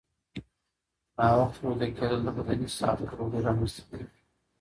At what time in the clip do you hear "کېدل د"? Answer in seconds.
1.97-2.29